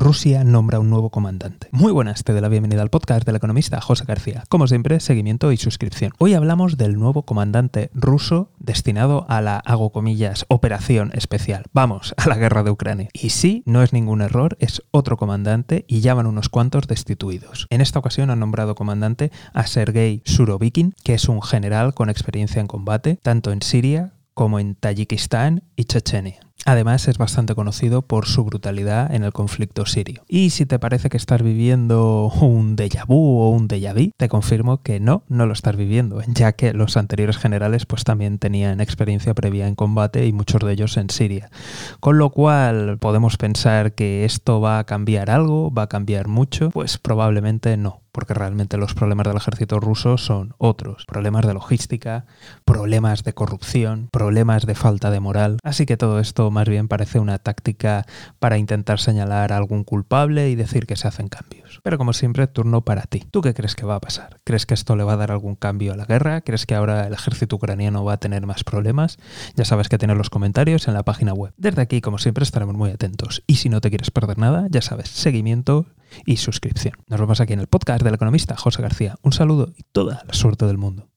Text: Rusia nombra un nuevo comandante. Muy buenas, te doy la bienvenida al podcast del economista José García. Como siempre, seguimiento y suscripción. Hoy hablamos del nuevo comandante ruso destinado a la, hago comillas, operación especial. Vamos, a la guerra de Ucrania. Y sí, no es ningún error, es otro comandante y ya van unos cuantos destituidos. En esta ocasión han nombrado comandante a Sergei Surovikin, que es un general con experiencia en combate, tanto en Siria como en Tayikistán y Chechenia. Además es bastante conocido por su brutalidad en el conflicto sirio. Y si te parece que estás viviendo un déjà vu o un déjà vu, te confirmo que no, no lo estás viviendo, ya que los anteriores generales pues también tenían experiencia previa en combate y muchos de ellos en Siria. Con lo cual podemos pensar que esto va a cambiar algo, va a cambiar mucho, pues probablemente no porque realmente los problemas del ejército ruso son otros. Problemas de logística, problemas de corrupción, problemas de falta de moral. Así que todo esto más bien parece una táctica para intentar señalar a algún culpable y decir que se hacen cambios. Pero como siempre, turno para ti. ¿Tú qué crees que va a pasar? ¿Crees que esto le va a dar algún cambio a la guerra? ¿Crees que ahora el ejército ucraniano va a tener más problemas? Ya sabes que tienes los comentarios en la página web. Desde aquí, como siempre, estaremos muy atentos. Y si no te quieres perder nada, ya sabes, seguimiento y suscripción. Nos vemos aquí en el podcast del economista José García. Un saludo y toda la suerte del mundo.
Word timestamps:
Rusia 0.00 0.44
nombra 0.44 0.80
un 0.80 0.88
nuevo 0.88 1.10
comandante. 1.10 1.68
Muy 1.72 1.92
buenas, 1.92 2.24
te 2.24 2.32
doy 2.32 2.40
la 2.40 2.48
bienvenida 2.48 2.80
al 2.80 2.88
podcast 2.88 3.26
del 3.26 3.36
economista 3.36 3.82
José 3.82 4.06
García. 4.06 4.44
Como 4.48 4.66
siempre, 4.66 4.98
seguimiento 4.98 5.52
y 5.52 5.58
suscripción. 5.58 6.12
Hoy 6.16 6.32
hablamos 6.32 6.78
del 6.78 6.98
nuevo 6.98 7.24
comandante 7.24 7.90
ruso 7.92 8.50
destinado 8.58 9.26
a 9.28 9.42
la, 9.42 9.58
hago 9.58 9.92
comillas, 9.92 10.46
operación 10.48 11.10
especial. 11.12 11.64
Vamos, 11.74 12.14
a 12.16 12.30
la 12.30 12.36
guerra 12.36 12.62
de 12.62 12.70
Ucrania. 12.70 13.10
Y 13.12 13.28
sí, 13.28 13.62
no 13.66 13.82
es 13.82 13.92
ningún 13.92 14.22
error, 14.22 14.56
es 14.58 14.82
otro 14.90 15.18
comandante 15.18 15.84
y 15.86 16.00
ya 16.00 16.14
van 16.14 16.26
unos 16.26 16.48
cuantos 16.48 16.86
destituidos. 16.86 17.66
En 17.68 17.82
esta 17.82 17.98
ocasión 17.98 18.30
han 18.30 18.40
nombrado 18.40 18.74
comandante 18.74 19.30
a 19.52 19.66
Sergei 19.66 20.22
Surovikin, 20.24 20.94
que 21.04 21.12
es 21.12 21.28
un 21.28 21.42
general 21.42 21.92
con 21.92 22.08
experiencia 22.08 22.62
en 22.62 22.68
combate, 22.68 23.18
tanto 23.22 23.52
en 23.52 23.60
Siria 23.60 24.14
como 24.32 24.58
en 24.58 24.76
Tayikistán 24.76 25.62
y 25.76 25.84
Chechenia. 25.84 26.40
Además 26.70 27.08
es 27.08 27.18
bastante 27.18 27.56
conocido 27.56 28.02
por 28.02 28.26
su 28.26 28.44
brutalidad 28.44 29.12
en 29.12 29.24
el 29.24 29.32
conflicto 29.32 29.86
sirio. 29.86 30.22
Y 30.28 30.50
si 30.50 30.66
te 30.66 30.78
parece 30.78 31.08
que 31.08 31.16
estás 31.16 31.42
viviendo 31.42 32.32
un 32.40 32.76
déjà 32.76 33.04
vu 33.04 33.40
o 33.40 33.50
un 33.50 33.66
déjà 33.66 33.92
vu, 33.92 34.12
te 34.16 34.28
confirmo 34.28 34.80
que 34.80 35.00
no, 35.00 35.24
no 35.26 35.46
lo 35.46 35.52
estás 35.52 35.74
viviendo, 35.74 36.22
ya 36.28 36.52
que 36.52 36.72
los 36.72 36.96
anteriores 36.96 37.38
generales 37.38 37.86
pues 37.86 38.04
también 38.04 38.38
tenían 38.38 38.80
experiencia 38.80 39.34
previa 39.34 39.66
en 39.66 39.74
combate 39.74 40.26
y 40.26 40.32
muchos 40.32 40.60
de 40.60 40.72
ellos 40.72 40.96
en 40.96 41.10
Siria. 41.10 41.50
Con 41.98 42.18
lo 42.18 42.30
cual 42.30 42.98
podemos 42.98 43.36
pensar 43.36 43.94
que 43.94 44.24
esto 44.24 44.60
va 44.60 44.78
a 44.78 44.84
cambiar 44.84 45.28
algo, 45.28 45.74
va 45.74 45.82
a 45.82 45.88
cambiar 45.88 46.28
mucho, 46.28 46.70
pues 46.70 46.98
probablemente 46.98 47.76
no 47.78 48.00
porque 48.12 48.34
realmente 48.34 48.76
los 48.76 48.94
problemas 48.94 49.26
del 49.26 49.36
ejército 49.36 49.80
ruso 49.80 50.18
son 50.18 50.54
otros. 50.58 51.04
Problemas 51.06 51.46
de 51.46 51.54
logística, 51.54 52.26
problemas 52.64 53.24
de 53.24 53.32
corrupción, 53.32 54.08
problemas 54.12 54.66
de 54.66 54.74
falta 54.74 55.10
de 55.10 55.20
moral. 55.20 55.58
Así 55.62 55.86
que 55.86 55.96
todo 55.96 56.20
esto 56.20 56.50
más 56.50 56.68
bien 56.68 56.88
parece 56.88 57.18
una 57.18 57.38
táctica 57.38 58.06
para 58.38 58.58
intentar 58.58 59.00
señalar 59.00 59.52
a 59.52 59.56
algún 59.56 59.84
culpable 59.84 60.50
y 60.50 60.54
decir 60.54 60.86
que 60.86 60.96
se 60.96 61.08
hacen 61.08 61.28
cambios. 61.28 61.80
Pero 61.82 61.98
como 61.98 62.12
siempre, 62.12 62.46
turno 62.46 62.84
para 62.84 63.02
ti. 63.02 63.24
¿Tú 63.30 63.40
qué 63.40 63.54
crees 63.54 63.74
que 63.74 63.86
va 63.86 63.96
a 63.96 64.00
pasar? 64.00 64.40
¿Crees 64.44 64.66
que 64.66 64.74
esto 64.74 64.96
le 64.96 65.04
va 65.04 65.14
a 65.14 65.16
dar 65.16 65.30
algún 65.30 65.56
cambio 65.56 65.92
a 65.92 65.96
la 65.96 66.04
guerra? 66.04 66.40
¿Crees 66.40 66.66
que 66.66 66.74
ahora 66.74 67.06
el 67.06 67.12
ejército 67.12 67.56
ucraniano 67.56 68.04
va 68.04 68.14
a 68.14 68.20
tener 68.20 68.46
más 68.46 68.64
problemas? 68.64 69.18
Ya 69.54 69.64
sabes 69.64 69.88
que 69.88 69.98
tienes 69.98 70.16
los 70.16 70.30
comentarios 70.30 70.88
en 70.88 70.94
la 70.94 71.04
página 71.04 71.32
web. 71.32 71.52
Desde 71.56 71.82
aquí, 71.82 72.00
como 72.00 72.18
siempre, 72.18 72.44
estaremos 72.44 72.74
muy 72.74 72.90
atentos. 72.90 73.42
Y 73.46 73.56
si 73.56 73.68
no 73.68 73.80
te 73.80 73.90
quieres 73.90 74.10
perder 74.10 74.38
nada, 74.38 74.66
ya 74.70 74.82
sabes, 74.82 75.08
seguimiento 75.08 75.86
y 76.24 76.36
suscripción. 76.36 76.94
Nos 77.06 77.20
vemos 77.20 77.40
aquí 77.40 77.52
en 77.52 77.60
el 77.60 77.66
podcast 77.66 78.02
del 78.02 78.14
economista 78.14 78.56
José 78.56 78.82
García. 78.82 79.16
Un 79.22 79.32
saludo 79.32 79.72
y 79.76 79.82
toda 79.92 80.22
la 80.26 80.34
suerte 80.34 80.66
del 80.66 80.78
mundo. 80.78 81.09